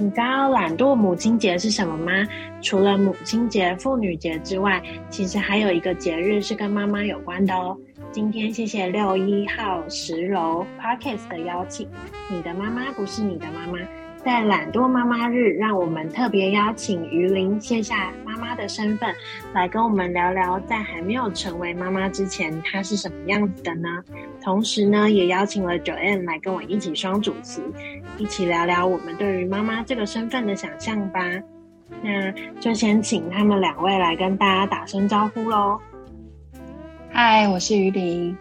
[0.00, 2.12] 你知道懒惰母亲节是什么吗？
[2.62, 4.80] 除了母亲节、妇女节之外，
[5.10, 7.76] 其实还有一个节日是跟妈妈有关的哦。
[8.12, 11.88] 今天谢谢六一号十楼 parkes 的邀请，
[12.30, 13.78] 你的妈妈不是你的妈妈。
[14.24, 19.14] 在懒惰妈妈日，让我们特别邀请鱼鳞卸下妈妈的身份，
[19.54, 23.88] 来跟我们聊聊，在还没有成为妈妈之前，她是什么样子的呢？
[24.42, 27.62] 同时呢，也邀请了 Joanne 来跟我一起双主持，
[28.18, 31.20] 一起聊聊我们对于妈妈这个身份的想象吧。
[32.02, 32.30] 那
[32.60, 35.80] 就先请他们两位来跟大家打声招呼喽。
[37.10, 38.36] 嗨，我是鱼鳞。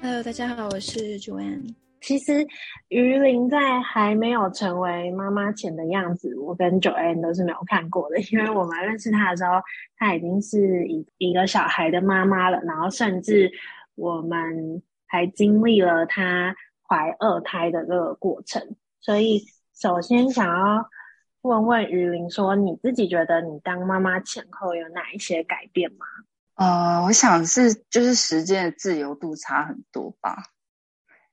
[0.00, 1.74] Hello，大家好，我是 Joanne。
[2.00, 2.46] 其实
[2.88, 8.18] 鱼鳞在还没有成为妈妈前的样子，我跟 Joanne 都是没有看过的。
[8.32, 9.60] 因为我们认识她的时候，
[9.96, 13.50] 她已经是一一个小孩的妈妈了，然后甚至
[13.94, 16.54] 我们还经历了她
[16.88, 18.62] 怀二胎的这个过程。
[19.00, 20.88] 所以，首先想要
[21.42, 26.06] 问问鱼鳞说，你自己觉得你当妈妈前后有哪一些改变吗？
[26.54, 30.42] 呃，我想是就是时间的自由度差很多吧。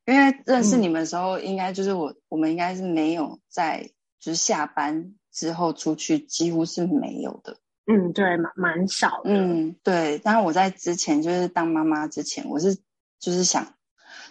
[0.06, 3.89] 因为认识你们的时候，应该就是我，嗯、我们应该是没有在，
[4.20, 7.58] 就是下班之后出去，几乎是没有的。
[7.88, 9.31] 嗯，对，蛮蛮少的。
[9.31, 10.20] 嗯，对。
[10.23, 12.76] 但是我在之前，就是当妈妈之前，我是
[13.20, 13.76] 就是想，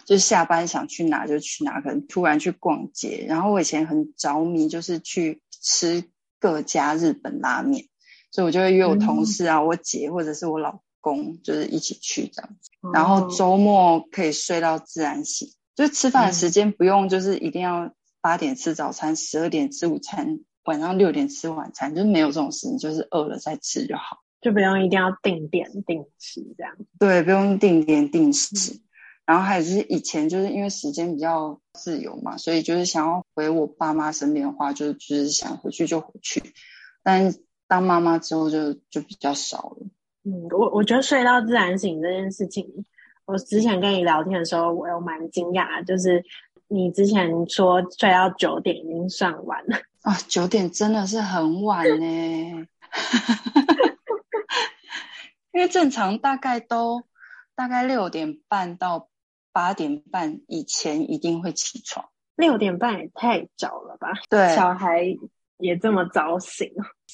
[0.05, 3.25] 就是下班想去哪就去哪，可能突然去逛街。
[3.27, 6.05] 然后我以前很着迷，就是去吃
[6.39, 7.85] 各家日本拉面，
[8.31, 12.71] 所以我就会约我同事啊、嗯、我姐或者是我老公，就是一起去这样子。
[12.81, 15.49] 哦、然后周末可以睡到自然醒。
[15.75, 26.77] 就吃饭的时间不用，就是一定要八点吃早餐，十二、嗯、点吃午餐，晚上六点吃晚餐，就是没有这种事情，就是饿了再吃就好，就不用一定要定点定时这样。
[26.97, 28.73] 对，不用定点定时。
[28.73, 28.79] 嗯、
[29.25, 36.41] 然后还有就是以前就是因为时间比较自由嘛，所以就是想要回我爸妈身边的话，就就是想回去就回去。
[37.03, 37.35] 但
[37.67, 39.87] 当妈妈之后就就比较少了。
[40.23, 42.65] 嗯，我我觉得睡到自然醒这件事情。
[43.25, 46.23] 我之前跟你聊天的时候，我有蛮惊讶，就是
[46.67, 52.05] 你之前说睡到九点已经算晚了啊，九点真的是很晚呢，
[55.53, 57.01] 因为正常大概都
[57.55, 59.09] 大概六点半到
[59.51, 64.09] 八点半以前一定会起床，六点半也太早了吧？
[64.29, 65.03] 对，小孩
[65.57, 66.71] 也这么早醒，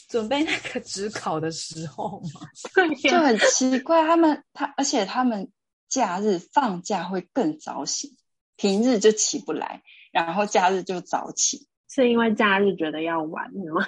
[0.10, 2.42] 准备那个指考的时候嘛，
[3.02, 5.50] 就很奇怪，他们他而且他们。
[5.92, 8.12] 假日放假会更早醒，
[8.56, 13.86] 平日就起不来，然后假日就早起，是因为假日觉得要玩吗？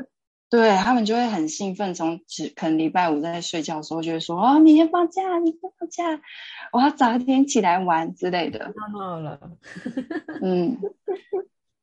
[0.50, 6.20] 对，他们就会很兴奋，从只可能礼拜五在睡觉的时候就会说：“哦，明天放假，明天放假，
[6.72, 9.40] 我要早一点起来玩之类的。”好了，
[10.42, 10.78] 嗯，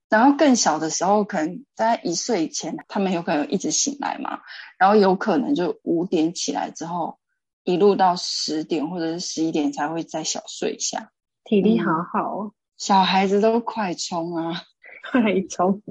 [0.07, 4.40] 然后更小的时候，可能在一岁以前，他们有可能一直醒来嘛，
[4.78, 7.17] 然后有可能就五点起来之后。
[7.63, 11.12] 一路到十点或者是十一点才会再小睡一下，
[11.44, 14.62] 体力好好，哦，小孩子都快充啊，
[15.12, 15.81] 快充，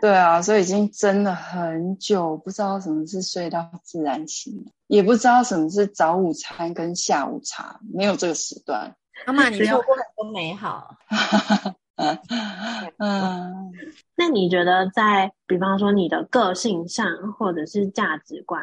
[0.00, 8.96] 对啊，所以已经真的很久不知道什么是睡到自然醒，也不知道什么是早午餐跟下午茶，没有这个时段。
[9.26, 10.96] 妈妈，你错过很多美好。
[11.96, 12.18] 嗯
[12.96, 13.70] 嗯，
[14.16, 17.06] 那你觉得在比方说你的个性上，
[17.38, 18.62] 或者是价值观？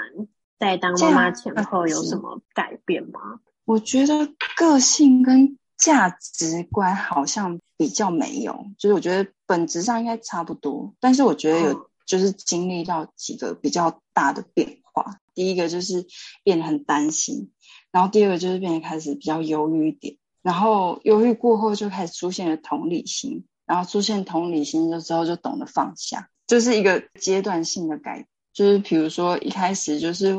[0.60, 3.40] 在当妈妈前后有什么改变吗？
[3.66, 10.94] 我觉得个性跟价值观好像比较没有，就是我觉得本质上应该差不多。
[11.00, 15.04] 但是我觉得有就是经历到几个比较大的变化。
[15.04, 16.06] 哦、第一个就是
[16.44, 17.52] 变得很担心，
[17.90, 28.28] 然后第二个就是变得开始比较忧郁一点，然后忧郁过后就开始出现了同理心，然后出现同理心的时候就懂得放下，就是一个阶段性的改变。
[28.54, 30.30] 就是比如说一开始就是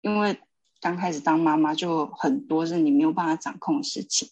[0.00, 0.38] 因为
[0.80, 4.28] 刚开始当妈妈就很多是你没有办法掌控的事情，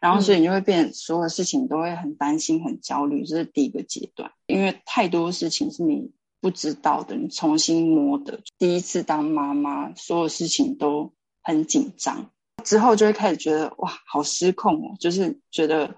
[0.00, 4.32] 然后所以你就会变所有事情都会很担心、很焦虑，这是第一个阶段。
[4.46, 8.40] 因为太多事情是你不知道的，你重新摸的。
[8.58, 11.12] 第一次当妈妈，所有事情都
[11.42, 12.30] 很紧张，
[12.64, 15.96] 之后就会开始觉得哇，好失控哦，就是觉得。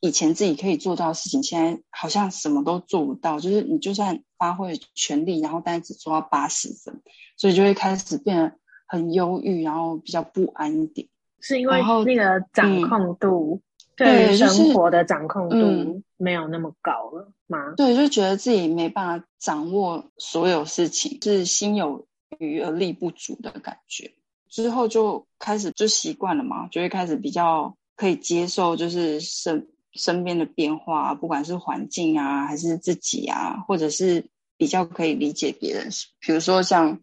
[0.00, 3.40] 以前自己可以做到的事情，现在好像什么都做不到。
[3.40, 7.00] 就是你就算发挥全力，然后但是只做到八十分，
[7.36, 8.52] 所以就会开始变得
[8.86, 11.08] 很忧郁，然后比较不安一点。
[11.40, 13.60] 是因为那个掌控度，
[13.96, 17.74] 对于生活的掌控度没有那么高了吗？
[17.76, 22.06] 对，就觉得自己没办法掌握所有事情，是心有
[22.38, 24.12] 余而力不足的感觉。
[24.48, 35.88] 之后就开始就习惯了嘛，就会开始比较可以接受，就是身身边的变化，不管是环境啊，还是自己啊，或者是比较可以理解别人。
[36.20, 37.00] 比如说像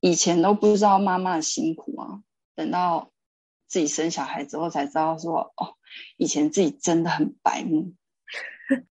[0.00, 2.20] 以前都不知道妈妈的辛苦啊，
[2.54, 3.10] 等到
[3.68, 5.74] 自己生小孩之后才知道说，哦，
[6.16, 7.92] 以前自己真的很白目，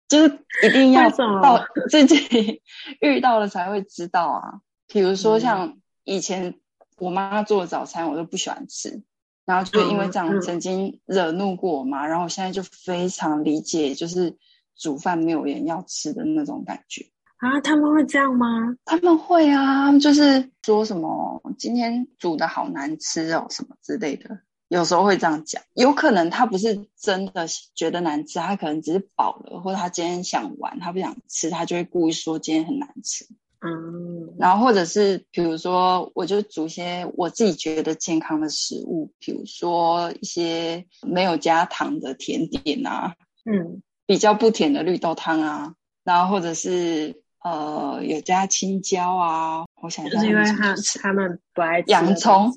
[0.09, 2.63] 就是一定要到 自己
[3.01, 4.61] 遇到了才会知道啊。
[4.87, 6.61] 比如说像以前。
[6.99, 9.03] 我妈做的早餐我都不喜欢吃，
[9.51, 14.37] 然后就因为这样曾经惹怒过我妈，嗯嗯、然后我现在就非常理解，就是
[14.77, 17.05] 煮饭没有人要吃的那种感觉
[17.39, 17.61] 啊。
[17.61, 18.47] 他们会这样吗？
[18.85, 24.39] 他们会啊，就是说什么今天煮的好难吃哦，什么之类的，
[24.69, 25.61] 有时候会这样讲。
[25.75, 33.27] 有可能他不是真的觉得难吃，他可能只是饱了，或者他今天想玩，他不想吃，他就会故意说今天很难吃。
[33.63, 43.15] 嗯，然后或者是比如说，我就煮一些我自己觉得健康的食物，比如说一些没有加糖的甜点啊，
[43.45, 45.75] 嗯，比较不甜的绿豆汤啊，
[46.05, 52.51] 然后或者是呃有加青椒啊，我想就是因为他他们不爱吃洋葱，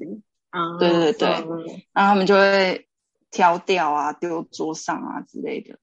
[0.51, 2.87] 啊，对对对，嗯、然后他们就会
[3.29, 5.77] 挑掉啊，丢桌上啊之类的，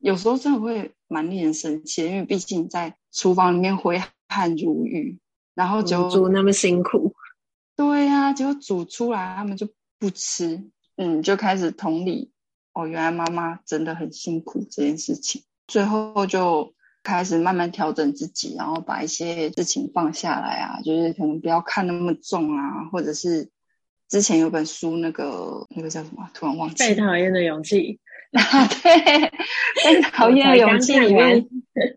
[0.00, 5.18] 有时候真的会蛮令人生气，因为毕竟在厨房里面挥汗如雨，
[5.54, 7.14] 然后就煮那么辛苦，
[7.76, 10.62] 对呀、啊，结果煮出来他们就不吃，
[10.96, 12.30] 嗯，就开始同理，
[12.72, 23.48] 哦，原来妈妈真的很辛苦这件事情，最后就开始慢慢调整自己，然后把一些事情放下来啊，就是可能不要看那么重啊，或者是
[24.08, 27.98] 之前有本书，那个那个叫什么，突然忘记，被讨厌的勇气。
[28.36, 29.30] 啊，对，
[29.84, 31.46] 被 讨厌的勇气里面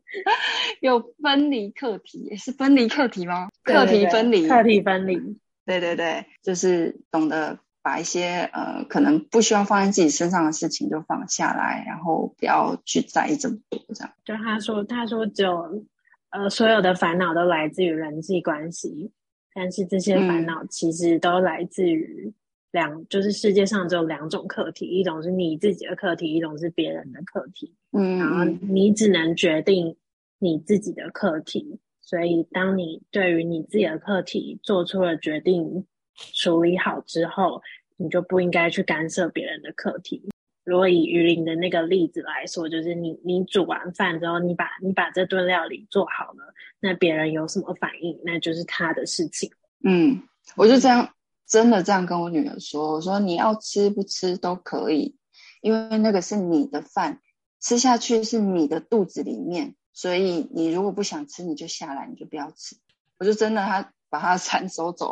[0.79, 3.49] 有分离课题，是分离课题吗？
[3.63, 5.37] 课题分离，课题分离。
[5.65, 14.13] 对对对，就是懂得把一些呃可能不需要放在自己身上的事情就放下来，然后不要去在意这么多，这样。
[14.23, 15.85] 就他说，他说只有
[16.29, 19.11] 呃所有的烦恼都来自于人际关系，
[19.53, 22.33] 但是这些烦恼其实都来自于。
[22.71, 27.73] 两就是世界上只有两种课题，一种是你自己的课题，一种是别人的课题。
[27.91, 29.95] 嗯，然后你只能决定
[30.39, 31.79] 你自己的课题。
[32.01, 35.85] 所以，当你对于你自己的课题做出了决定，
[36.33, 37.61] 处理好之后，
[37.95, 40.29] 你就不应该去干涉别人的课题。
[40.65, 49.49] 如果以鱼鳞的那个例子来说，就是你你煮完饭之后，你把你把这顿料理做好了，那别人有什么反应，那就是他的事情。
[49.83, 50.21] 嗯，
[50.57, 51.07] 我就这样。
[51.51, 55.17] 真的这样跟我女儿说：“我说你要吃不吃都可以，
[55.61, 57.19] 因为那个是你的饭，
[57.59, 62.77] 吃下去是你的肚子里面，所以你如果不想吃，你就下来，你就不要吃。”
[63.19, 65.11] 我就真的，她把她的餐收走。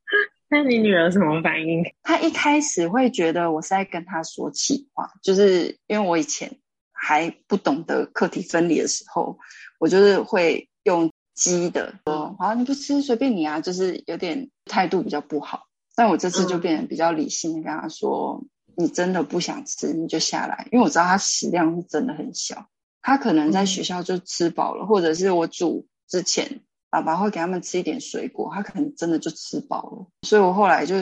[0.48, 1.84] 那你女儿什么反应？
[2.02, 6.58] 她一开始会觉得我是在跟她说气话，就是因为我以前
[6.92, 9.38] 还不懂得课题分离的时候，
[9.78, 15.66] 我就是会用激的说：“好，你不吃随便你啊。”就是有点态度比较不好。
[15.96, 18.44] 但我这次就变得比较理性的跟他说
[18.76, 22.66] ：“嗯、你真的不想吃，你就下来。”因为我知道他食量是真的很小，
[23.00, 30.06] 他可能在学校就吃饱了，嗯、或者是我煮之前，爸爸会给他们吃一点水果，他可能真的就吃饱了。
[30.22, 30.96] 所以我后来就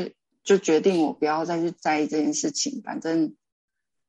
[0.44, 2.82] 就决定，我不要再去在意这件事情。
[2.84, 3.34] 反正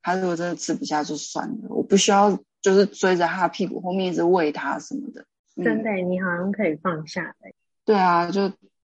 [0.02, 5.24] 他如果真的吃不下就算了，我不需要就是追着他屁股后面一直喂他什么的。
[5.56, 7.50] 嗯、真的，你好像可以放下的。
[7.86, 8.52] 对啊，就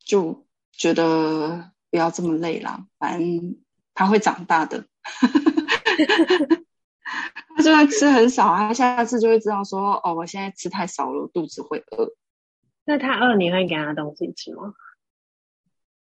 [0.05, 1.71] 就觉得。
[1.97, 3.57] 不要这么累啦，反正
[3.95, 4.85] 他会长大的。
[7.57, 12.13] 他就算吃很少，他下次就会知道说：“哦，我现在吃太少了，我肚子会饿。”
[12.85, 14.75] 那他饿，你会给他东西吃吗？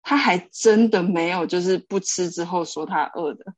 [0.03, 3.55] 他还真的没有，就是不吃之后说他饿的。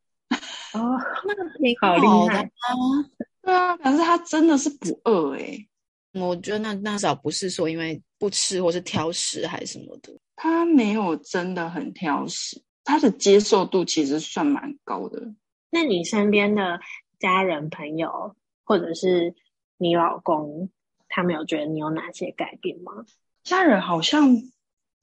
[0.75, 2.51] 哦，那个挺好厉害啊！
[3.41, 5.69] 对啊，可是他真的是不饿哎、欸。
[6.21, 10.13] 我觉得那那少不是说因为不吃或是挑食还是什么的。
[10.37, 15.35] 他没有真的很挑食，他的接受度其实算蛮高的。
[15.71, 16.79] 那你身边的
[17.19, 19.35] 家人朋友，或者是
[19.79, 20.69] 你老公，
[21.09, 23.07] 他们有觉得你有哪些改变吗？
[23.45, 24.43] 家人好像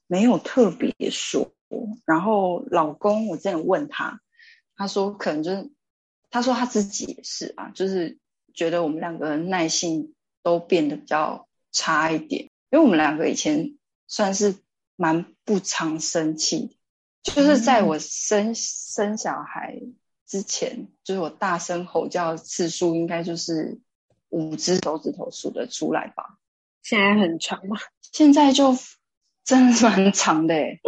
[0.06, 1.52] 没有特别说，
[2.04, 4.20] 然后老公我之前问他，
[4.76, 5.72] 他说可能就是，
[6.30, 8.18] 他说他自己也是啊，就是
[8.54, 10.14] 觉得我们两个人耐性
[10.44, 13.76] 都变得比较差一点，因为我们两个以前
[14.06, 14.62] 算是。
[14.96, 16.76] 蛮不常生气，
[17.22, 19.80] 就是在我生、嗯、生小孩
[20.26, 23.80] 之前，就是我大声吼叫的次数应该就是
[24.28, 26.38] 五只手指头数得出来吧。
[26.82, 27.76] 现在很长吗？
[28.12, 28.76] 现在就
[29.44, 30.80] 真的蛮长的诶，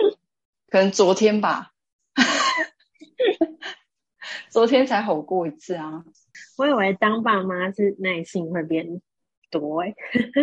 [0.68, 1.72] 可能昨天吧，
[4.50, 6.04] 昨天才吼过一次啊。
[6.56, 9.00] 我以为当爸妈是耐性会变
[9.50, 9.94] 多诶，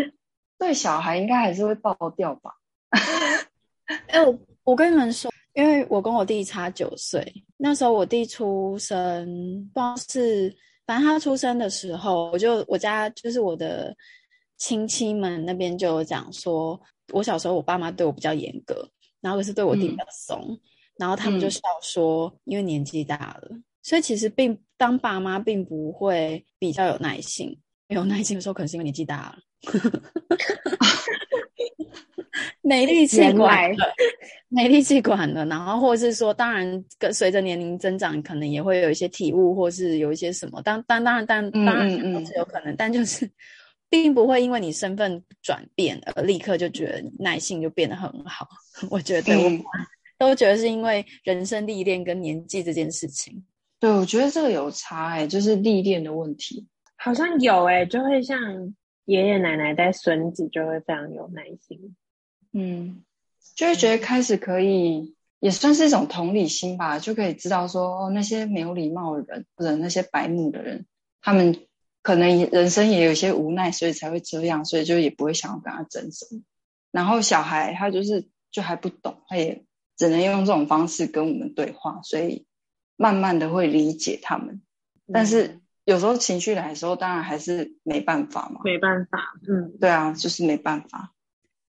[0.60, 2.56] 对小孩应该还是会爆掉吧。
[4.14, 9.26] 哎、欸，我我跟你们说，因为我跟我弟差九岁，那时候我弟出生，
[9.74, 10.56] 不知道是，
[10.86, 13.96] 反正他出生的时候，我就我家就是我的
[14.58, 16.80] 亲戚们那边就有讲说，
[17.12, 18.88] 我小时候我爸妈对我比较严格，
[19.20, 20.60] 然后可是对我弟比较松，嗯、
[20.98, 23.50] 然后他们就笑说，嗯、因为年纪大了，
[23.82, 29.40] 所以其实并当爸妈并不会比较有耐心，有耐心的时候可能是因为年纪大了。
[32.62, 33.94] 没力气管了，
[34.50, 40.62] 没力气管了，然后或是说，当然跟随着年龄增长，可能也会有一些体悟，或是有一些什么。
[40.62, 43.30] 当当当然，当当然都是有可能，嗯嗯嗯，但就是
[43.90, 48.48] 并不会因为你身份转变而立刻就觉得耐性就变得很好。
[48.90, 49.52] 我觉得我
[50.18, 53.46] 都觉得是因为人生历练跟年纪这件事情。
[53.80, 58.40] 对，我觉得这个有差哎、欸，就是历练的问题，好像有哎、欸，就会像
[59.06, 61.96] 爷爷奶奶带孙子就会非常有耐心。
[62.54, 63.04] 嗯，
[63.56, 70.86] 就会觉得开始可以，也算是一种同理心吧，就可以知道说，哦，那些没有礼貌的人，或者那些白目的人，
[71.22, 71.58] 他们
[72.02, 76.42] 可能人生也有一些无奈，所以才会这样，所以就也不会想要跟他争什么。
[76.92, 79.66] 然后小孩他就是就还不懂，他也
[79.98, 82.46] 只能用这种方式跟我们对话，所以
[82.96, 84.62] 慢慢的会理解他们。
[85.12, 89.20] 但是有时候情绪来的时候，当然还是没办法嘛，没办法，
[89.50, 91.12] 嗯，对啊，就是没办法。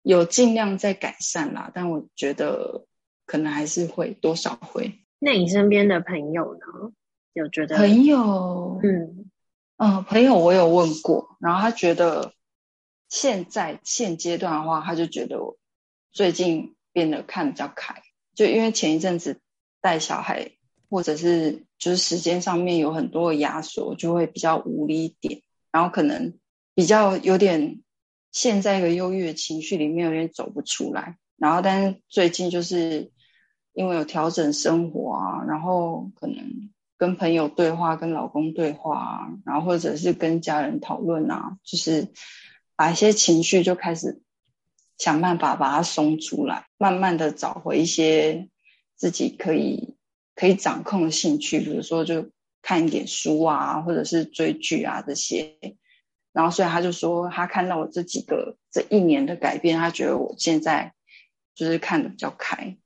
[0.02, 2.86] 有尽量在改善啦，但我觉得
[3.26, 5.00] 可能还是会多少会。
[5.20, 6.92] 那你身边的朋友呢？
[7.34, 8.80] 有觉得朋友？
[8.82, 9.30] 嗯
[9.78, 12.34] 嗯、呃，朋友我有问过，然后他觉得
[13.10, 15.58] 现在现阶段的话，他就觉得我
[16.12, 18.02] 最近变得看比较开，
[18.34, 19.40] 就因为前一阵子
[19.82, 20.52] 带小孩，
[20.90, 25.42] 或者是就是时间上面有很多的压缩，就会比较无力一点，
[25.72, 26.34] 然后可能
[26.74, 27.82] 比较有点。
[28.32, 33.12] 现在一个忧郁的情绪里面有点走不出来，然后但是最近就是
[33.74, 42.10] 因为有调整生活啊，然后可能跟朋友对话、跟老公对话啊，然后或者是跟家人讨论啊，就是
[42.76, 44.22] 把一些情绪就开始
[44.98, 48.50] 想办法把它松出来，慢慢的找回一些
[48.96, 49.96] 自己可以
[50.36, 52.30] 可以掌控的兴趣，比如说就
[52.62, 55.58] 看一点书啊，或者是追剧啊这些。
[56.40, 60.94] 然后，所以他就说，他看到我这几个这一年的改变，他觉得我现在
[61.54, 62.78] 就是看的比较开，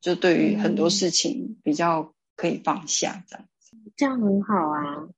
[0.00, 3.76] 就对于很多事情比较可以放下这样子。
[3.96, 5.08] 这样很好啊。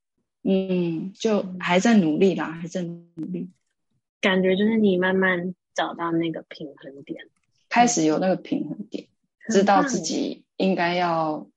[0.42, 3.50] 嗯，就还在努力啦，还在努力。
[4.20, 7.28] 感觉就是你慢慢找到那个平衡点，
[7.70, 9.08] 开始有那个平衡点，
[9.48, 11.48] 知道自己应该要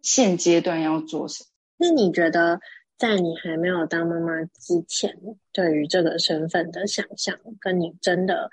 [0.00, 1.48] 现阶段要做什么。
[1.78, 2.60] 那你觉得？
[3.02, 5.18] 在你还没有当妈妈之前，
[5.52, 8.48] 对于这个身份的想象，跟你真的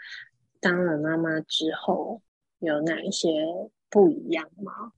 [0.60, 2.24] 当了妈妈之后，
[2.58, 3.29] 有哪一些
[3.91, 4.91] 不一样吗？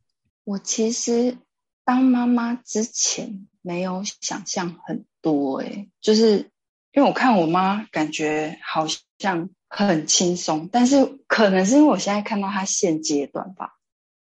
[0.45, 1.37] 我其实
[1.83, 6.49] 当妈妈之前没有想象很多，诶，就是
[6.93, 8.87] 因为我看我妈，感觉好
[9.19, 13.80] 像很轻松，但是可能是因为我现在看到她现阶段吧。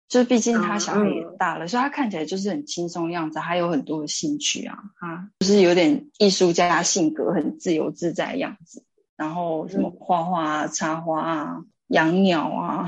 [0.09, 8.85] 就是毕竟他小孩也大了，嗯、所以他看起来就是很轻松的样子，还有很多的兴趣啊，他就是有点艺术家性格，很自由自在的样子。
[9.17, 12.87] 然后什么画画啊、插花啊、养鸟啊，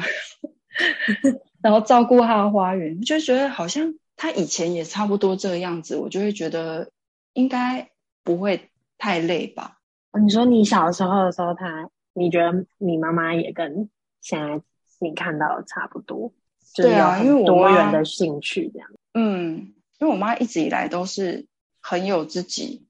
[1.60, 6.90] 然后照顾他的花园，就觉得好像他以前也差不多这个样子，我就会觉得
[7.32, 7.90] 应该
[8.22, 9.78] 不会太累吧。
[10.22, 14.62] 你说你小时候的时候他，他你觉得你妈妈也跟现在
[15.00, 16.32] 你看到的差不多？
[16.74, 18.88] 对啊，因为我多元的兴趣这样。
[19.14, 21.46] 嗯，因为我妈一直以来都是
[21.80, 22.86] 很有自己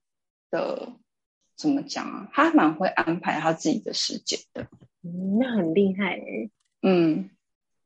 [0.51, 0.93] 的，
[1.57, 2.29] 怎么讲啊？
[2.33, 4.67] 她蛮会安排她自己的时间的。
[5.03, 6.51] 嗯，那很厉害欸。
[6.83, 7.31] 嗯，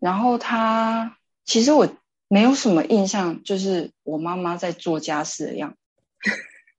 [0.00, 1.88] 然后她其实我
[2.28, 5.76] 没有什么印象，就是我妈妈在做家事的样子。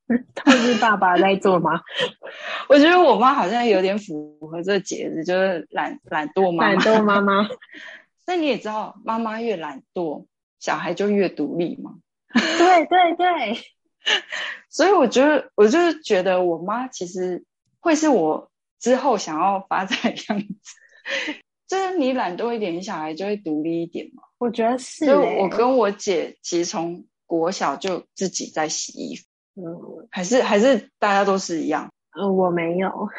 [0.36, 1.81] 都是爸爸在做吗？
[2.69, 6.74] 我觉得我妈好像有点符合这个节日，就是懒懒惰妈妈。
[6.74, 7.48] 懒惰妈妈。
[8.25, 10.25] 那你也知道，妈妈越懒惰，
[10.60, 11.96] 小孩就越独立嘛。
[12.34, 13.58] 对对对，
[14.70, 17.46] 所以我觉得，我就是觉得，我妈其实
[17.79, 20.48] 会是我之后想要发展的样子。
[21.67, 24.24] 就是你懒惰一点，小孩就会独立一点嘛。
[24.38, 25.12] 我觉得是、欸。
[25.12, 29.24] 就我跟我姐其实从国小就自己在洗衣服，
[29.55, 31.91] 嗯，还是还是大家都是一样。
[32.20, 33.10] 嗯，我没有。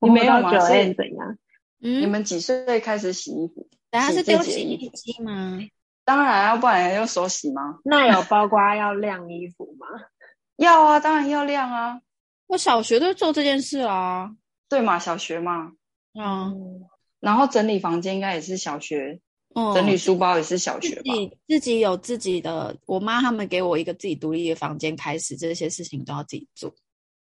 [0.00, 0.50] 你没有吗？
[0.60, 1.38] 是怎样？
[1.80, 3.66] 嗯，你们几岁开始洗衣服？
[3.96, 5.58] 等下是丢洗衣机吗？
[6.04, 7.78] 当然，要不然用手洗吗？
[7.84, 9.86] 那有包括要晾衣服吗？
[10.56, 12.00] 要啊，当然要晾啊。
[12.46, 14.30] 我小学都做这件事啊。
[14.68, 15.72] 对嘛，小学嘛。
[16.18, 16.84] 嗯。
[17.20, 19.18] 然后整理房间应该也是小学，
[19.54, 21.02] 嗯，整理书包也是小学吧。
[21.04, 26.72] 自己自己有自己的，我妈他们给我一个自己独立的房间，开始这些事情都要自己做。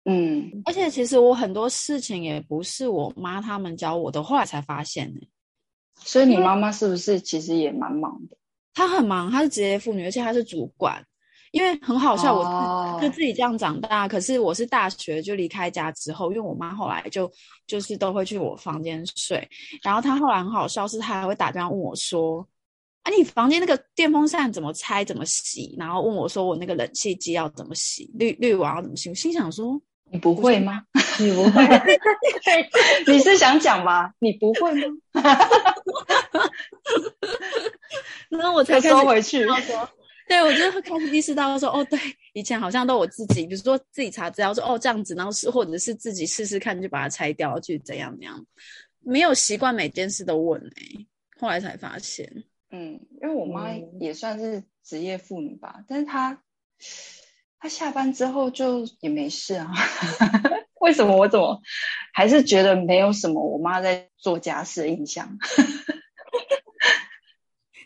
[0.04, 5.22] 嗯，而且其实我很多事情也不是我妈他们教我的，后来才发现呢。
[5.98, 8.38] 所以你妈妈是不是其实也蛮忙的？
[8.74, 11.04] 她很忙，她是职业妇女，而且她是主管。
[11.52, 14.10] 因为很好笑，哦、我就自己这样长大。
[14.10, 17.32] 可是我是大学就离开家之后，因为我妈后来就
[17.66, 19.48] 就是都会去我房间睡。
[19.82, 22.46] 然后她后来很好笑，是她还会打电话问我说
[23.04, 25.06] ：“啊，你房间那个电风扇怎么拆？
[25.06, 28.12] 怎么洗？”然后问我说：“我那个冷气机要怎么洗？
[28.16, 30.84] 滤滤网要怎么洗？”我心想说：“你不会吗？
[31.20, 31.64] 你不会？
[33.08, 34.12] 你是想讲吗？
[34.20, 34.88] 你不会吗？”
[38.30, 39.46] 然后我才收回去。
[40.28, 42.00] 对，我就会开始意识到说，哦，对，
[42.34, 48.44] 以前好像都我自己，比如说自己查资料说，哦，这样子，然后是或者是自己试试看，就把它拆掉，去怎样怎样，
[49.02, 51.06] 没有习惯每件事都问哎，
[51.40, 52.28] 后来才发现，
[52.72, 56.42] 嗯，因为我妈也算是职业妇女吧，嗯、但是她
[57.60, 59.72] 她下班之后就也没事啊，
[60.82, 61.62] 为什么我怎么
[62.14, 65.38] 还是觉得没有什么我妈在做家事的印象？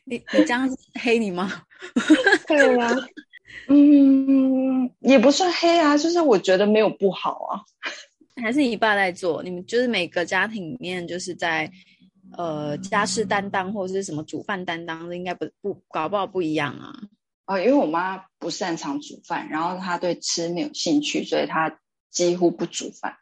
[0.09, 0.67] 你你这样
[0.99, 1.51] 黑你吗？
[2.47, 2.95] 对呀、啊，
[3.67, 7.61] 嗯，也不算黑啊，就是我觉得没有不好啊。
[8.41, 11.69] 还是你爸在做，你们就是每个家庭里面就是在
[12.37, 16.93] 呃家事担当或者是什么煮饭担当，应该不不搞不好不一样啊。
[17.45, 23.17] 啊，因为我妈不擅长煮饭，然后她对吃没有兴趣，所以她几乎不煮饭。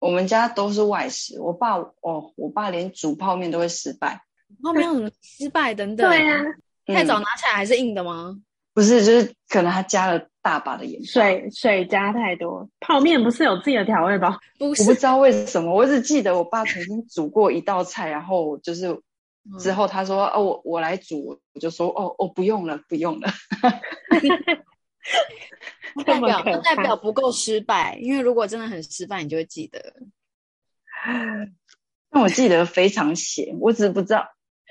[0.00, 4.22] 我们家都是外食，我爸哦，我爸连煮泡面都会失败。
[4.62, 6.08] 泡面有什么失败等等？
[6.08, 8.30] 对呀、啊，太早拿起来还是硬的吗？
[8.34, 12.68] 嗯、不是，就是可能他加了大把的盐，水水加太多。
[12.80, 14.36] 泡面不是有自己的调味包？
[14.58, 19.00] 不是，我不知道为什么，我只记得我爸曾经煮过一道菜，然后就是
[19.58, 23.28] 之后他说：“嗯、哦，我我来煮。”我就说：“哦哦，不用了，不用了。
[26.06, 29.94] ”代表代表不够失败，因为如果真的很失败，你就会记得。
[32.08, 34.26] 但我记得非常咸，我只是不知道。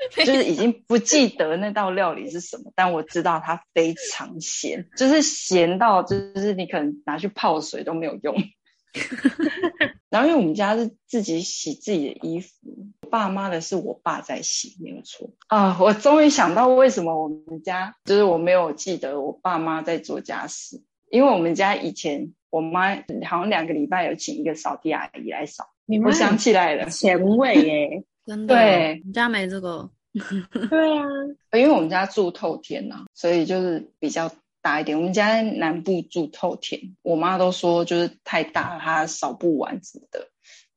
[0.25, 8.35] 就是已经不记得那道料理是什么，但我知道它非常咸， 就是咸到就是你可能拿去泡水都没有用。
[10.09, 12.49] 然后因为我们家是自己洗自己的衣服，
[13.03, 15.77] 我爸妈的是我爸在洗，没有错啊。
[15.79, 22.93] 我终于想到为什么我们家就是我没有记得我爸妈在做家事，因为我们家以前我妈
[23.25, 25.69] 好像两个礼拜有请一个扫地阿姨来扫。
[26.05, 28.03] 我想起来了，前卫耶。
[28.31, 29.89] 真的，对，你家没这个？
[30.69, 31.05] 对啊，
[31.51, 34.97] 因为我们家住透天呐、啊，所以就是比较大一点。
[34.97, 40.29] 我们家在南部住透天，我妈都说就是太大了，她扫不完什么的，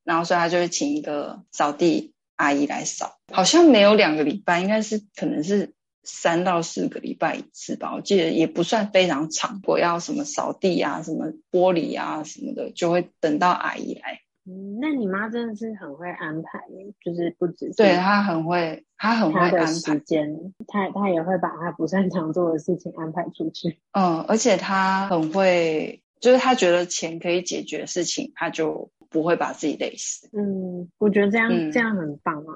[0.02, 3.18] 然后所以她就会请一个扫地阿姨来扫。
[3.32, 7.94] 好像没有两个礼拜，应该是可能是三到四个礼拜一次吧。
[7.94, 9.60] 我记得也不算非常长。
[9.64, 14.20] 我要什么扫地啊，什么玻璃啊什么的，就会等到阿姨来。
[14.46, 16.60] 嗯，那你妈真的是很会安排，
[17.02, 23.80] 就是不只是对她很会，她很会安排时间，她她也会把她不擅长做的事情安排出去。
[23.92, 30.28] 嗯，而且她很会，就是她觉得钱可以解决的事情，她就不会把自己累死。
[30.32, 32.52] 嗯，我觉得这样、嗯、这样很棒啊。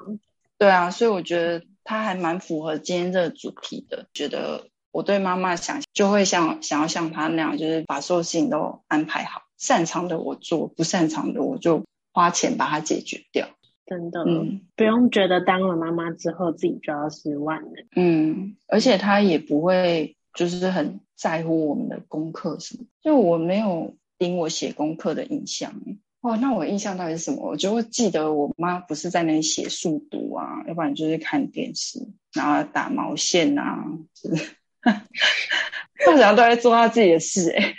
[0.59, 4.05] 对啊，所以我觉得她还蛮符合今天这个主题的。
[4.13, 9.41] 觉得我对妈妈想就会像想要像她那样，就是把所有事情都安排好。
[9.59, 13.49] 擅长的我做，不擅长的我就花钱把它解决掉。
[13.85, 17.71] 真的，嗯，不用觉得当了妈妈之后自己就要失万了。
[17.95, 25.73] 嗯，而且他也不会就是很在乎我们的功课什么，就我没有盯我写功课的印象。
[26.21, 27.49] 哦，那我印象到底是什么？
[27.49, 31.99] 我就会记得我妈不是在那里写速读啊，要不然就是看电视，
[32.33, 37.75] 然后打毛线啊，就是，他好像都在做他自己的事哎、欸。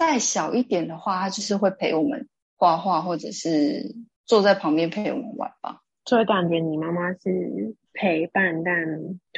[0.00, 5.82] 再小一点的话，他就是会陪我们画画，或者是坐在旁边陪我们玩吧。
[6.06, 8.74] 所以感觉你妈妈是陪伴，但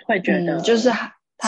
[0.07, 0.89] 会觉得就是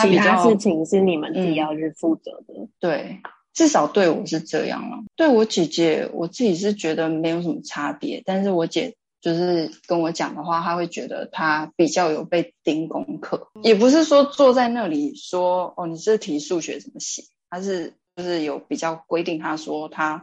[0.01, 2.53] 其他事情是你们自己要去负责的。
[2.57, 2.69] 嗯。
[2.81, 3.21] 对，
[3.53, 4.97] 至少对我是这样了。
[5.15, 20.21] 对我姐姐，我自己是觉得没有什么差别，但是我姐就是跟我讲的话，他会觉得他比较有被盯功课，也不是说坐在那里说哦，你这题数学怎么写，他是就是有比较规定，他说他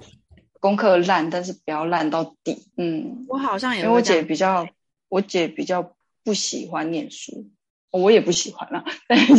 [0.60, 2.66] 功课烂，但是不要烂到底。
[2.76, 4.68] 嗯，我好像也因为我姐比较，
[5.08, 7.50] 我姐比较不喜欢念书，
[7.90, 9.36] 我也不喜欢啦，但是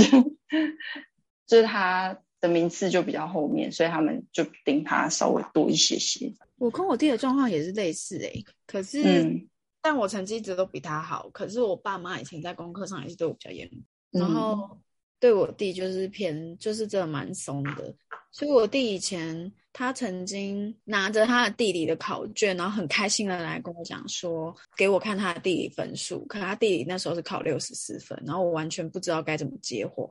[1.48, 6.34] 就是他的名次就比较后面，所以他们就盯他稍微多一些些。
[6.58, 9.24] 我跟我弟的状况也是类似诶、欸，可是。
[9.24, 9.50] 嗯
[9.86, 13.70] 但我成绩一直都比他好，可是我爸妈以前在功课上也是对我比较严，
[14.12, 14.80] 然后
[15.24, 17.96] 对我弟就是偏，就是真的蛮松的。
[18.30, 30.06] 所以我弟以前他曾经拿着他的地理的考卷，然后很开心的来跟我讲说，给我看他的地理分数，可能他地理那时候是考六十四分，然后我完全不知道该怎么接话。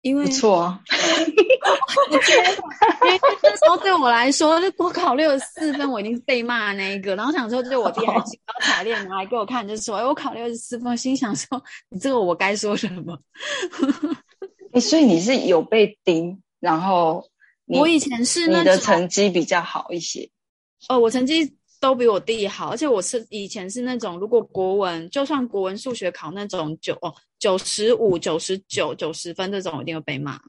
[0.00, 0.78] 因为不错
[3.42, 7.14] 那时候对我来说，就我考六十四分，我已经是被骂的那一个。
[7.16, 13.18] 然后想说，就我弟还兴高采烈拿来给我看，就是说，哎，我考六十四分，心想说，你这个我该说什么？
[14.74, 17.26] 哎，所以你是有被盯，然后
[17.66, 20.28] 我以前是那你的成绩比较好一些。
[20.88, 21.56] 哦，我成绩。
[21.80, 30.40] 都比我弟好，而且我是以前是那种，如果国文就算国文、数学考那种九哦九十五、九十九、九十分这种，一定会被骂。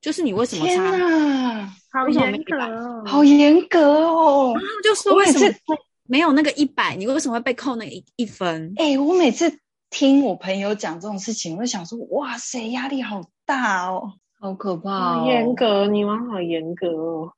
[0.00, 0.72] 就是你为什么差？
[0.72, 3.02] 天哪，好严格哦！
[3.04, 4.52] 好严格哦！
[4.54, 6.94] 然后就说为什么没有那个一百？
[6.94, 8.72] 你为什么会被扣那一一分？
[8.76, 9.58] 哎、欸，我每次
[9.90, 17.32] 听我朋友讲这种事情，我就想说，哇塞，压力好大哦，好可怕、严格，你妈好严格哦，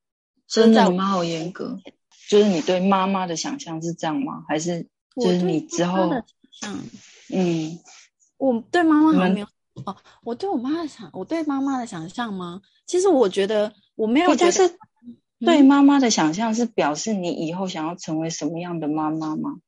[0.49, 1.79] 真的，你妈好严格。
[2.29, 4.45] 就是你对妈妈的想象是这样吗？
[4.49, 6.11] 还是就是你之后？
[7.33, 7.79] 嗯，
[8.39, 9.47] 我对妈妈还没有
[9.85, 9.97] 哦。
[10.25, 12.61] 我对我妈的想，我对妈妈的想象吗？
[12.87, 14.51] 其实我觉得我没有觉得。
[14.51, 14.77] 是
[15.41, 19.59] 对妈妈的想象是表示你以后想要成为什么样的妈妈吗？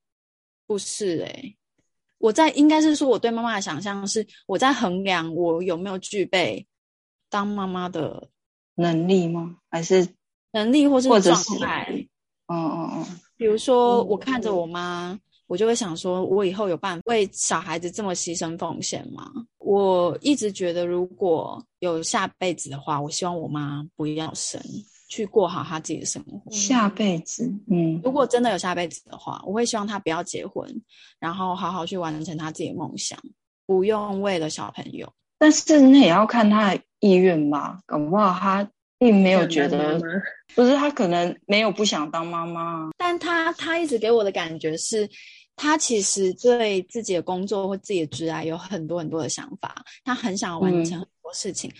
[0.67, 1.57] 不是诶、欸，
[2.21, 6.65] 我在应该是说我对妈妈的想象是我在衡量我有没有具备
[7.29, 8.29] 当妈妈的
[8.77, 9.57] 能力吗？
[9.71, 10.07] 还是
[10.53, 12.07] 能力或是状态？
[12.47, 19.31] 嗯嗯嗯，比如说，我看着我妈，我就会想说，我以后有办法为小孩子这么牺牲奉献吗？
[19.59, 24.61] 我一直觉得，如果有下辈子的话，我希望我妈不要生，
[25.11, 26.41] 去过好他自己的生活。
[26.51, 30.67] 下辈子，嗯，如果真的有下辈子的话，我会希望他不要结婚，
[31.19, 33.19] 然后好好去完成他自己的梦想，
[33.67, 35.13] 不用为了小朋友。
[35.39, 40.01] 但是那也要看他的意愿吧，搞不好他并没有觉得。
[40.55, 45.09] 不是他可能没有不想当妈妈，但他他一直给我的感觉是，
[45.55, 51.71] 他其实对自己的工作或自己的职涯有很多很多的想法，他很想完成很多事情。
[51.71, 51.77] 嗯、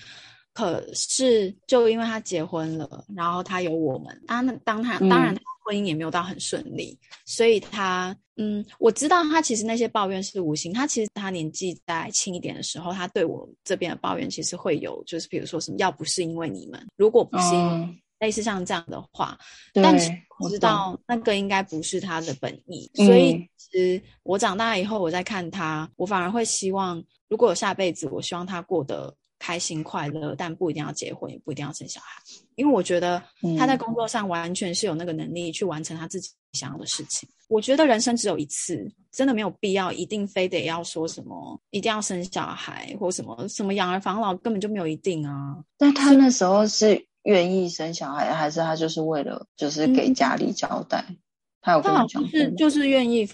[0.61, 17.75] 可是就因为他结婚了，然后他有我们，当当他当然他婚姻也没有到很顺利，嗯、所以他嗯，我知道他其实那些抱怨是无心，他其实他年纪在轻一点的时候，他对我这边的抱怨其实会有，就是比如说什么，要不是因为你们，如果不是因为。
[17.75, 19.35] 嗯类似像这样的话，
[19.73, 32.23] 但是我知道那个应该不是他的本意，所以其实我长大以后，我再看他，我反而会希望，如果有下辈子，我希望他过得开心快乐，但不一定要结婚，也不一定要生小孩，
[32.55, 33.21] 因为我觉得
[33.59, 37.29] 他在工作上完全是有那个能力去完成他自己想要的事情。
[37.49, 45.57] 我觉得人生只有一次，真的没有必要一定非得要说什么，一定要生小孩或什么什么养儿防老，根本就没有一定啊。
[45.77, 47.05] 那他那时候是。
[47.25, 51.05] 愿意生小孩，还是他就是为了就是给家里交代？
[51.07, 51.19] 嗯、
[51.61, 53.29] 他有跟我讲，是就是愿意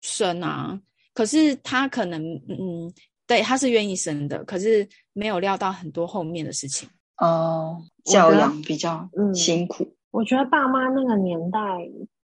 [0.00, 0.80] 生啊。
[1.12, 2.90] 可是他可能嗯，
[3.26, 7.82] 对，他是愿意生的，可是没有料到很多后面的事情哦。
[8.04, 9.86] 教养比较辛苦。
[10.10, 11.60] 我觉得爸妈那个年代。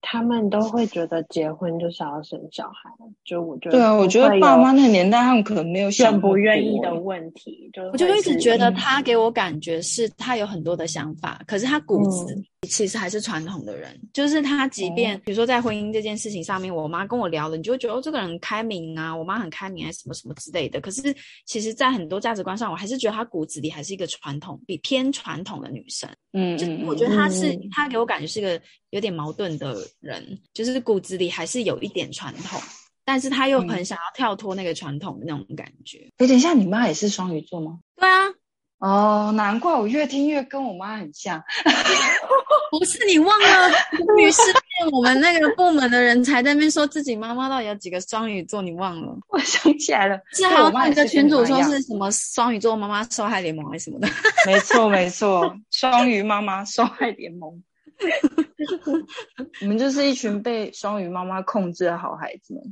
[0.09, 2.88] 他们都会觉得结婚就是要生小孩，
[3.25, 3.72] 就我觉得。
[3.72, 7.68] 对啊，我觉得爸妈那个年代，他们可能没有想不愿意的问题。
[7.72, 13.92] 就我就一直觉得他给我感觉是他有很多的想法，可是他骨子里其实还是传统的人。
[13.92, 20.81] 嗯、就是他即便比如说在婚姻这件事情上面，我妈跟我聊了，你就会觉得哦，这个人很开明啊，我妈很开明，还是什么什么之类的。
[20.81, 21.02] 可是
[21.46, 26.09] 其实，在很多价值观上，我还是觉得她骨子里还是一个传统，比偏传统的女生。
[26.33, 28.61] 嗯，就我觉得她是、嗯、他给我感觉是一个。
[28.90, 32.59] 有点矛盾的人，就是骨子里还是有一点传统，
[33.05, 36.09] 但是他又很想要跳脱那个传统的那种感觉。
[36.16, 37.81] 有点像，你妈也是双鱼座吗？
[37.96, 38.33] 对啊。
[38.79, 41.43] 哦，难怪我越听越跟我妈很像。
[42.71, 43.69] 不是你忘了
[44.19, 48.61] 女士店我们那个部门的人才在那边说自己妈妈到底有几个双鱼座？
[48.61, 49.17] 你忘了？
[49.29, 54.09] 我想起来了，是还有那个群主说是什么双鱼座妈妈受害联盟还是什么的？
[54.47, 57.62] 没错没错，双鱼妈妈受害联盟。
[59.62, 62.62] 我们就是一群被双鱼妈妈控制的好孩子们。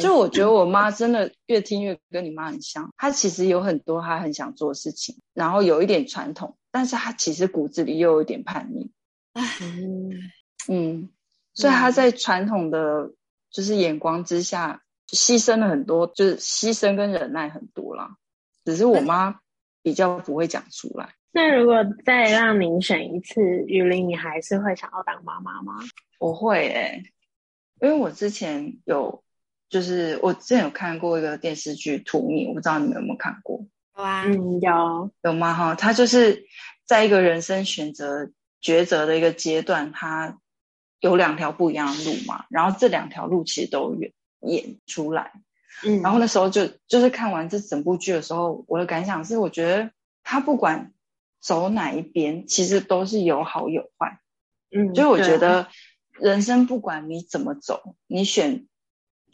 [0.00, 8.90] 就我觉得我妈真的越听越跟你妈很像，她其实有很多她很想做的事情，然后有一点传统，但是她其实骨子里又有一点叛逆。
[9.60, 10.10] 嗯
[10.68, 11.10] 嗯，
[11.52, 13.12] 所以她在传统的
[13.50, 18.16] 就是眼光之下，牺牲了很多，就是牺牲跟忍耐很多啦。
[18.64, 19.40] 只是我妈
[19.82, 21.14] 比较不会讲出来。
[21.32, 25.74] 那如果再让您选一次，宇琳，你还是会想要当妈妈吗？
[26.18, 27.02] 我会诶、欸，
[27.82, 29.22] 因为我之前有。
[29.68, 33.64] 就是我之前有看过一个电视剧《荼蘼》，我不知道你们有没有看过？
[33.96, 35.54] 有啊，嗯，有有吗？
[35.54, 36.44] 哈，他就是
[36.84, 38.30] 在一个人生选择
[38.62, 40.38] 抉择的一个阶段，他
[41.00, 45.32] 有两条不一样的路嘛，然后这两条路其实都演演出来，
[45.84, 49.90] 嗯，然后那时候就就是看完这整部剧的时候，我的感想是，我觉得
[50.22, 50.92] 他不管
[51.40, 54.20] 走哪一边，其实都是有好有坏，
[54.70, 55.68] 嗯，所以我觉得
[56.12, 58.66] 人生不管你怎么走，你选。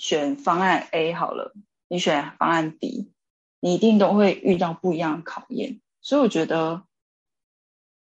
[0.03, 1.55] 选方案 A 好了，
[1.87, 3.13] 你选方案 B，
[3.61, 5.81] 你一定都会遇到不一样的考验。
[6.01, 6.83] 所以我觉得，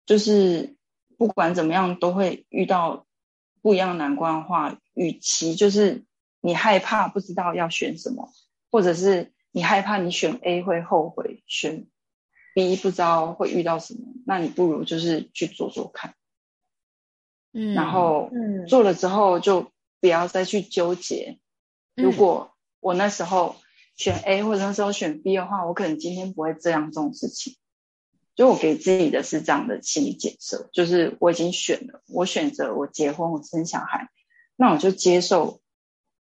[0.06, 0.78] 就是
[1.18, 3.06] 不管怎么样，都会遇到
[3.62, 6.06] 不一样的难关的话，与其就是
[6.40, 8.32] 你害怕不知道要选什么，
[8.72, 11.86] 或者是你害怕你选 A 会后悔，选
[12.56, 16.16] B 不知道会遇到什么，那你不如就是去做做看。
[17.52, 21.38] 嗯，然后嗯，做了之后就不要再去纠结。
[21.96, 23.56] 如果我那时候
[23.96, 27.56] 选 A，或者那时候选 B 的话，我可能今天不会这样这种事情。
[28.36, 34.08] 就我给自己的是这样的心理建设，就是我已经选了，我选择我结婚，我生小孩，
[34.56, 35.60] 那我就接受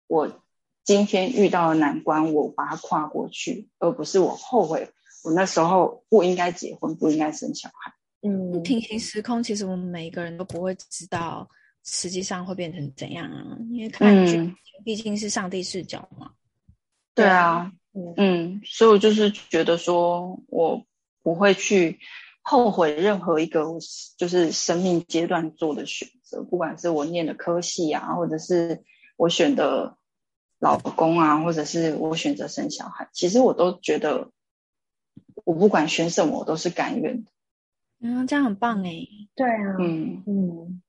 [0.07, 0.43] 我
[0.83, 4.89] 今天遇到的难关，我把它跨过去，而不是我后悔
[5.23, 7.93] 我那时候不应该结婚，不应该生小孩。
[8.23, 11.47] 嗯，平行时空，其实我们每一个人都不会知道。
[11.83, 13.57] 实际上会变成怎样啊？
[13.71, 16.31] 因为看剧毕竟是上帝视角嘛。
[17.13, 20.85] 对啊，嗯，嗯，所以我就是觉得说，我
[21.23, 21.99] 不会去
[22.41, 23.79] 后悔任何一个我
[24.17, 28.83] 就是生命阶段做的选择，不管是我念的科系啊，或者是
[29.17, 29.97] 我选的
[30.59, 34.31] 老公啊，或者是我选择生小孩，其实我都觉得，
[35.43, 37.31] 我不管选什么，我都是甘愿的。
[37.99, 39.05] 嗯，这样很棒哎。
[39.35, 40.81] 对啊，嗯嗯。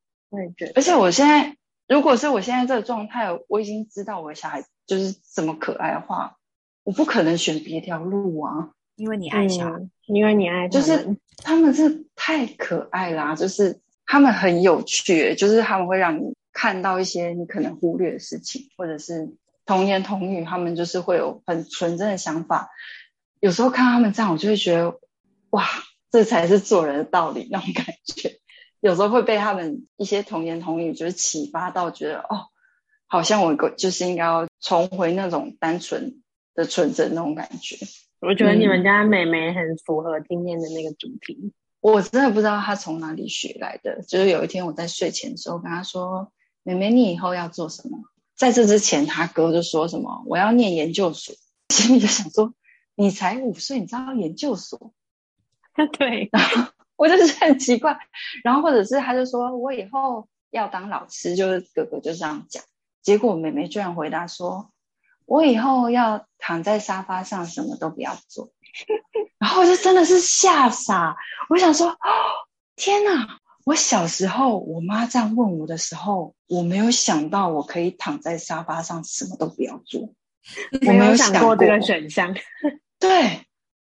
[0.75, 1.57] 而且我现在，
[1.89, 6.37] 如果是我现在这个状态，我已经知道我的小孩就是这么可爱的话，
[6.85, 8.71] 我不可能选别条路啊。
[8.97, 22.69] 因为你爱小孩，嗯，因为你爱，就是他们是太可爱啦，啊，就是他们很有趣，就是他们会让你看到一些你可能忽略的事情，或者是童言童语，他们就是会有很纯真的想法。
[23.41, 25.01] 有时候看到他们这样，我就会觉得，
[25.51, 25.67] 哇，
[26.11, 28.39] 这才是做人的道理那种感觉。
[28.83, 32.49] 有时候会被他们一些童言童语就是启发到，觉得哦，
[33.07, 36.21] 好像我就是应该要重回那种单纯
[36.57, 37.77] 的纯真那种感觉。
[38.21, 41.39] 我觉得你们家妹妹很符合今天的那个主题。
[41.41, 44.03] 嗯，我真的不知道她从哪里学来的。
[44.03, 46.33] 就是有一天我在睡前的时候跟她说
[46.65, 48.01] ：“妹妹，你以后要做什么？”
[48.37, 51.37] 在这之前，她哥就说什么：“我要念研究所。”
[51.71, 52.53] 心里就想说
[52.97, 54.93] ：“你才五岁，你知道研究所？”
[55.97, 56.31] 对。
[57.03, 57.99] 我就是很奇怪，
[58.45, 62.63] 然后或者是他就说我以后要当老师，就是哥哥就这样讲，
[63.03, 64.71] 结果妹妹居然回答说，
[65.27, 68.53] 我以后要躺在沙发上什么都不要做，
[69.41, 71.17] 然后我就真的是吓傻，
[71.51, 71.99] 我想说，哦，
[72.77, 73.41] 天哪！
[73.65, 80.03] 我小时候我妈这样问我的时候，我没有想到我可以躺在沙发上什么都不要做，
[80.87, 82.33] 我没有想过这个选项，
[83.01, 83.45] 对。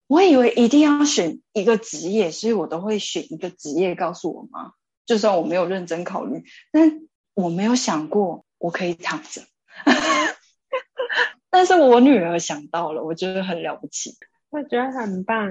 [0.08, 4.72] 我以为一定要选一个职业，所以我都会选一个职业告诉我妈，
[5.06, 6.42] 就算我没有认真考虑，
[6.72, 7.02] 但
[7.34, 9.42] 我没有想过我可以躺着。
[11.50, 14.16] 但是我女儿想到了，我觉得很了不起，
[14.50, 15.50] 我觉得很棒，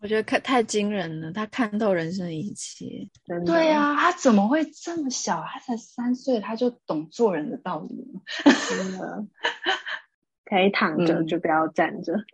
[0.00, 3.08] 我觉得看太惊人了，她看透人生的一切。
[3.44, 5.42] 对啊，她怎么会这么小？
[5.42, 8.20] 她才三岁，她就懂做人的道理了，
[8.68, 9.26] 真的。
[10.48, 12.24] 可以躺着就不要站着，嗯。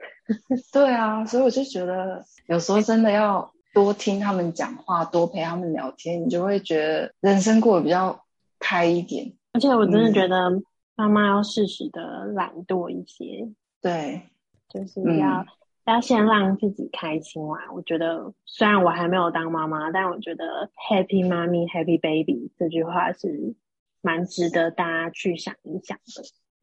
[0.72, 8.24] 对啊，所以我就觉得有时候真的要多听他们讲话，多陪他们聊天，你就会觉得人生过得比较
[8.60, 9.32] 开一点。
[9.52, 10.62] 而且我真的觉得
[10.94, 13.48] 妈妈要适时的懒惰一些。
[13.82, 14.22] 对，
[14.68, 15.46] 就是要、嗯、
[15.86, 17.66] 要先让自己开心啦。
[17.74, 23.54] 我觉得虽然我还没有当妈妈，但我觉得 Happy Mommy Happy Baby 这句话是
[24.00, 26.22] 蛮值得大家去想一想的。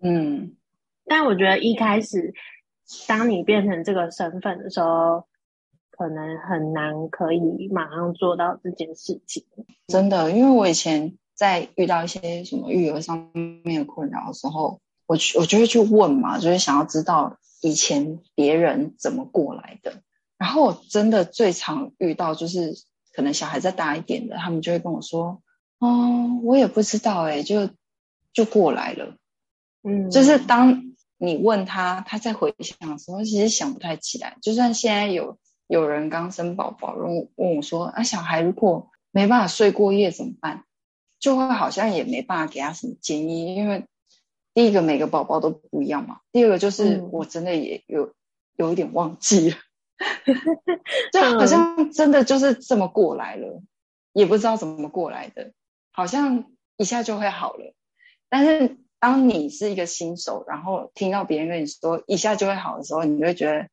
[0.09, 0.55] 嗯。
[1.11, 2.33] 但我觉得一开始，
[3.05, 5.25] 当你变成这个身份的时候，
[5.89, 9.43] 可能很难可以马上做到这件事情。
[9.87, 20.03] 真的，因为我以前在遇到一些什么育儿上面的困扰的时候，我去我就会去问嘛，就是想要知道以前别人怎么过来的。
[20.37, 22.73] 然后我真的最常遇到就是，
[23.11, 25.41] 可能小孩再大一点的，他们就会跟我说
[25.77, 27.69] ：“哦，我也不知道哎，就
[28.31, 29.17] 就过来了。”
[29.83, 30.90] 嗯，就是当
[31.23, 34.37] 你问他，他在回想的时候，其实想不太起来。
[34.41, 40.63] 就算现在有有人刚生宝宝，然后问我说：“啊，小孩如果没办法睡过夜怎么办？”
[41.21, 43.85] 就会好像也没办法给他什么建议，因为
[44.55, 48.15] 第一个每个宝宝都不一样嘛，第二个就是我真的也有
[48.55, 49.57] 有一点忘记了，
[51.13, 53.61] 就好像真的就是这么过来了，
[54.11, 55.51] 也不知道怎么过来的，
[55.91, 56.45] 好像
[56.77, 57.75] 一下就会好了。
[58.27, 63.67] 但是当你是一个新手，然后听到别人跟你说一下就会好的时候，你就会觉得。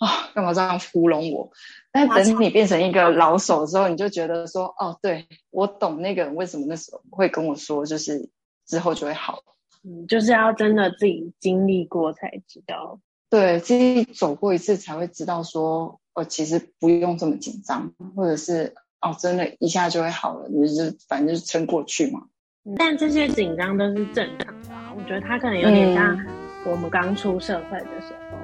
[0.00, 1.50] 啊、哦，干嘛这样糊弄我？
[1.90, 8.30] 但等你变成一个老手之后，你就觉得说，哦，对，我懂那个人为什么那时候会跟我说，就是
[8.64, 9.42] 之后就会好。
[9.82, 13.00] 嗯，就是要真的自己经历过才知道。
[13.28, 22.28] 对，自己走过一次才会知道说，哦，其实不用这么紧张，或者是哦，真的一下就会好了，你就是反正就是撑过去嘛。
[22.76, 26.18] 但这些紧张都是正常的啊，我觉得他可能有点像
[26.64, 28.36] 我们刚出社会的时候。
[28.36, 28.38] 嗯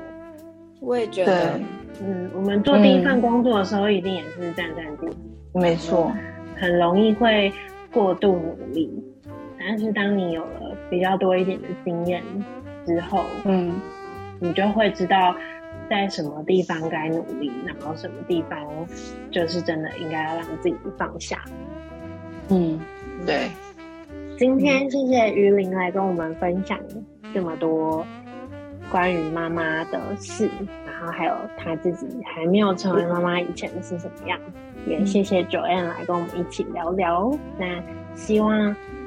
[0.81, 1.59] 我也觉得，
[2.03, 5.15] 嗯，我们做第一份工作的时候，一定也是战战兢兢，
[5.59, 6.13] 没错，
[6.57, 7.51] 很容易会
[7.91, 8.93] 过度努力。
[9.59, 12.23] 但是当你有了比较多一点的经验
[12.87, 13.81] 之后，嗯，
[14.41, 15.35] 你就会知道
[15.89, 18.61] 在什么地方该努力，然后什么地方
[19.31, 21.43] 就是真的应该要让自己放下。
[22.51, 22.79] 嗯，
[23.25, 23.49] 对。
[24.37, 26.77] 今天谢谢于林来跟我们分享
[27.33, 28.05] 这么多。
[28.91, 30.49] 关于妈妈的事，
[30.85, 34.39] 然后还有她自己还没有成为妈妈以前是什么样，
[34.87, 37.33] 也谢谢 Joanne 来跟我们一起聊聊。
[37.59, 37.81] 那
[38.15, 38.53] 希望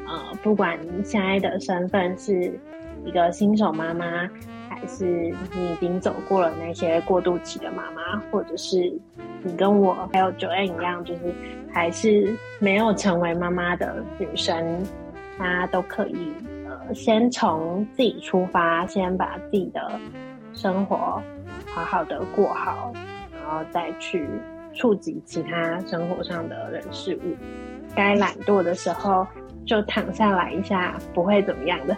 [0.08, 2.58] 呃，不管现在的身份是
[3.06, 4.06] 一个新手妈妈，
[4.70, 5.06] 还是
[5.54, 8.92] 你已经走过了那些过渡期的妈妈，或者是
[9.44, 11.22] 你跟我还有 Joanne 一样，就是
[11.72, 14.84] 还是没有成为妈妈的女生，
[15.38, 16.34] 大家都可以
[16.67, 16.93] 呃。
[16.93, 20.00] 先从自己出发，先把自己的
[20.54, 21.21] 生活
[21.65, 22.93] 好好的过好，
[23.34, 24.28] 然后再去
[24.73, 27.36] 触及其他生活上的人事物。
[27.95, 29.26] 该懒惰的时候
[29.65, 31.95] 就躺下来一下，不会怎么样的。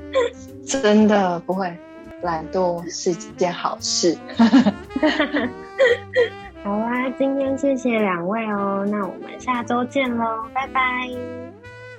[0.64, 1.76] 真的不会，
[2.22, 4.16] 懒惰是一件好事。
[6.62, 10.80] 好啦，今天谢谢两位哦，那我们下周见喽，拜拜，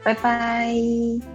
[0.05, 1.34] 拜拜。